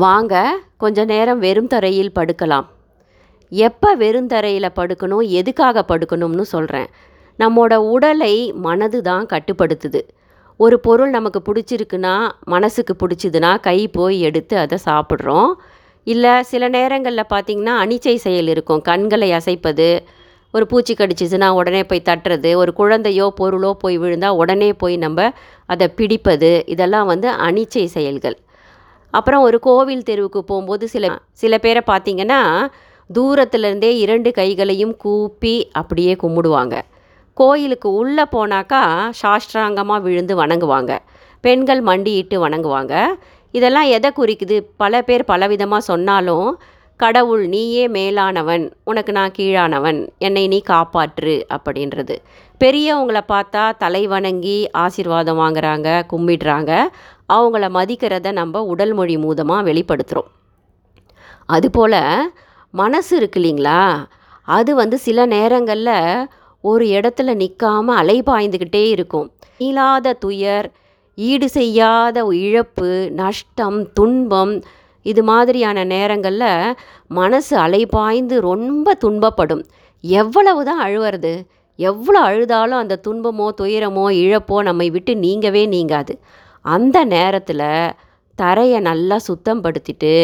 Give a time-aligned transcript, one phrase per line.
[0.00, 0.34] வாங்க
[0.82, 2.66] கொஞ்ச நேரம் வெறும் தரையில் படுக்கலாம்.
[3.52, 6.88] எப்போ வெறும் தரையில் படுக்கணும் எதுக்காக படுக்கணும்னு சொல்கிறேன்
[7.38, 8.34] நம்மோட உடலை
[8.66, 10.00] மனது தான் கட்டுப்படுத்துது.
[10.60, 12.14] ஒரு பொருள் நமக்கு பிடிச்சிருக்குன்னா
[12.54, 15.50] மனசுக்கு பிடிச்சிதுன்னா கை போய் எடுத்து அதை சாப்பிட்றோம்.
[16.06, 18.82] இல்லை சில நேரங்களில் பார்த்திங்கன்னா அனிச்சை செயல் இருக்கும்.
[18.90, 19.88] கண்களை அசைப்பது
[20.54, 25.28] ஒரு பூச்சி கடிச்சிச்சுன்னா உடனே போய் தட்டுறது ஒரு குழந்தையோ பொருளோ போய் விழுந்தால் உடனே போய் நம்ம
[25.66, 28.38] அதை பிடிப்பது இதெல்லாம் வந்து அனிச்சை செயல்கள்.
[29.12, 32.40] அப்புறம் ஒரு கோவில் தெருவுக்கு போகும்போது சில சில பேரை பார்த்தீங்கன்னா
[33.10, 36.74] தூரத்துலேருந்தே இரண்டு கைகளையும் கூப்பி அப்படியே கும்பிடுவாங்க.
[37.34, 38.80] கோயிலுக்கு உள்ளே போனாக்கா
[39.22, 40.92] சாஷ்டாங்கமாக விழுந்து வணங்குவாங்க.
[41.40, 42.94] பெண்கள் மண்டியிட்டு வணங்குவாங்க.
[43.52, 44.56] இதெல்லாம் எதை குறிக்குது?
[44.76, 46.48] பல பேர் பலவிதமாக சொன்னாலும்
[47.02, 52.16] கடவுள் நீயே மேலானவன் உனக்கு நான் கீழானவன் என்னை நீ காப்பாற்று அப்படின்றது.
[52.60, 56.70] பெரியவங்களை பார்த்தா தலை வணங்கி ஆசீர்வாதம் வாங்குறாங்க கும்பிடுறாங்க.
[57.32, 60.30] அவங்கள மதிக்கிறத நம்ம உடல் மொழி மூலமாக வெளிப்படுத்துகிறோம்
[61.46, 62.00] அதுபோல்
[62.74, 63.82] மனசு இருக்கு இல்லைங்களா?
[64.48, 66.28] அது வந்து சில நேரங்களில்
[66.64, 69.26] ஒரு இடத்துல நிற்காம அலைபாய்ந்துக்கிட்டே இருக்கும்.
[69.68, 70.68] இல்லாத துயர்
[71.18, 74.54] ஈடு செய்யாத இழப்பு நஷ்டம் துன்பம்
[75.06, 76.76] இது மாதிரியான நேரங்களில்
[77.18, 79.62] மனசு அலைபாய்ந்து ரொம்ப துன்பப்படும்.
[80.04, 81.32] எவ்வளவு தான் அழுவுறது
[81.78, 86.14] எவ்வளோ அழுதாலும் அந்த துன்பமோ துயரமோ இழப்போ நம்மை விட்டு நீங்கவே நீங்காது.
[86.64, 87.68] அந்த நேரத்தில்
[88.38, 90.14] தரையை நல்லா சுத்தம் படுத்திட்டு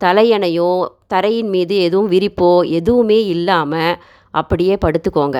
[0.00, 0.70] தலையணையோ
[1.06, 3.98] தரையின் மீது எதுவும் விரிப்போ எதுவுமே இல்லாமல்
[4.34, 5.38] அப்படியே படுத்துக்கோங்க.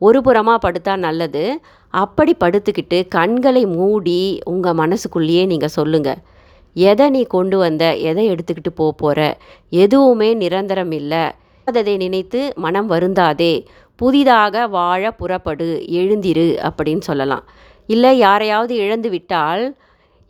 [0.00, 1.44] ஒரு புறமாக படுத்தா நல்லது.
[1.94, 6.20] அப்படி படுத்துக்கிட்டு கண்களை மூடி உங்கள் மனசுக்குள்ளேயே நீங்கள் சொல்லுங்கள்
[6.78, 9.38] எதை நீ கொண்டு வந்த எதை எடுத்துக்கிட்டு போக போகிற
[9.70, 11.24] எதுவுமே நிரந்தரம் இல்லை.
[11.64, 13.64] அதை நினைத்து மனம் வருந்தாதே.
[13.96, 17.44] புதிதாக வாழ புறப்படு எழுந்திரு அப்படின்னு சொல்லலாம்.
[17.86, 19.76] இல்லை யாரையாவது இழந்து விட்டால்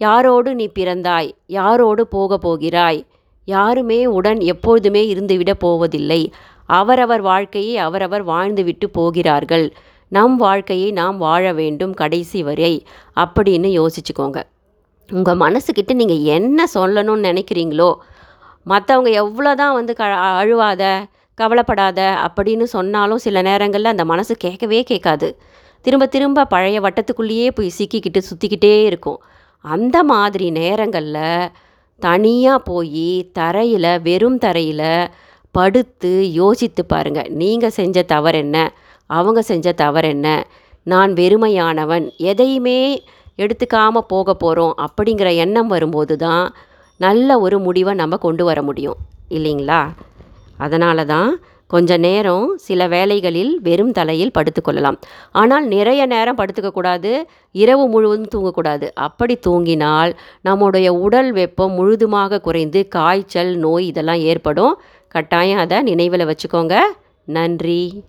[0.00, 1.30] யாரோடு நீ பிறந்தாய்?
[1.48, 3.06] யாரோடு போக போகிறாய்?
[3.44, 6.32] யாருமே உடன் எப்பொழுதுமே இருந்துவிட போவதில்லை.
[6.66, 9.74] அவரவர் வாழ்க்கையை அவரவர் வாழ்ந்துவிட்டு போகிறார்கள்.
[10.08, 12.86] நம் வாழ்க்கையை நாம் வாழ வேண்டும் கடைசி வரை
[13.16, 14.42] அப்படின்னு யோசிச்சுக்கோங்க.
[15.08, 17.90] உங்கள் மனசுக்கிட்ட நீங்கள் என்ன சொல்லணும்னு நினைக்கிறீங்களோ
[18.66, 20.04] மற்றவங்க எவ்வளோ தான் வந்து க
[20.40, 20.82] அழுவாத
[21.38, 25.28] கவலைப்படாத அப்படின்னு சொன்னாலும் சில நேரங்களில் அந்த மனசு கேட்கவே கேட்காது.
[25.84, 29.18] திரும்ப திரும்ப பழைய வட்டத்துக்குள்ளேயே போய் சிக்கிக்கிட்டு சுற்றிக்கிட்டே இருக்கும்.
[29.64, 31.50] அந்த மாதிரி நேரங்களில்
[32.02, 35.10] தனியாக போய் தரையில் வெறும் தரையில்
[35.52, 38.56] படுத்து யோசித்து பாருங்கள் நீங்கள் செஞ்ச தவறு என்ன
[39.06, 40.28] அவங்க செஞ்ச தவறு என்ன
[40.82, 42.06] நான் வெறுமையானவன்.
[42.16, 42.80] எதையுமே
[43.38, 46.54] எடுத்துக்காமல் போக போகிறோம் அப்படிங்கிற எண்ணம் வரும்போது தான்
[46.96, 48.96] நல்ல ஒரு முடிவை நம்ம கொண்டு வர முடியும்.
[49.30, 49.82] இல்லைங்களா?
[50.56, 54.98] அதனால தான் கொஞ்ச நேரம் சில வேலைகளில் வெறும் தலையில் படுத்துக்கொள்ளலாம்
[55.32, 58.88] ஆனால் நிறைய நேரம் படுத்துக்கக்கூடாது இரவு முழுவதும் தூங்கக்கூடாது.
[58.94, 64.74] அப்படி தூங்கினால் நம்முடைய உடல் வெப்பம் முழுதுமாக குறைந்து காய்ச்சல் நோய் இதெல்லாம் ஏற்படும்.
[65.08, 66.76] கட்டாயம் அதை நினைவில் வச்சுக்கோங்க.
[67.28, 68.04] நன்றி.